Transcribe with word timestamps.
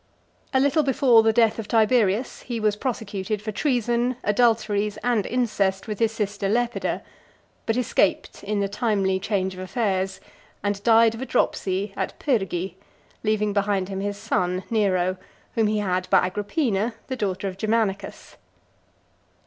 A 0.51 0.59
little 0.59 0.81
before 0.81 1.21
the 1.21 1.31
death 1.31 1.59
of 1.59 1.67
Tiberius, 1.67 2.41
he 2.41 2.59
was 2.59 2.75
prosecuted 2.75 3.39
for 3.39 3.51
treason, 3.51 4.15
adulteries, 4.23 4.97
and 5.03 5.27
incest 5.27 5.87
with 5.87 5.99
his 5.99 6.11
sister 6.11 6.49
Lepida, 6.49 7.03
but 7.67 7.77
escaped 7.77 8.43
in 8.43 8.61
the 8.61 8.67
timely 8.67 9.19
change 9.19 9.53
of 9.53 9.59
affairs, 9.59 10.19
and 10.63 10.81
died 10.81 11.13
of 11.13 11.21
a 11.21 11.25
dropsy, 11.27 11.93
at 11.95 12.17
Pyrgi; 12.19 12.77
leaving 13.23 13.53
behind 13.53 13.89
him 13.89 13.99
his 13.99 14.17
son, 14.17 14.63
Nero, 14.71 15.17
whom 15.53 15.67
he 15.67 15.77
had 15.77 16.09
by 16.09 16.25
Agrippina, 16.25 16.95
the 17.05 17.15
daughter 17.15 17.47
of 17.47 17.59
Germanicus. 17.59 18.37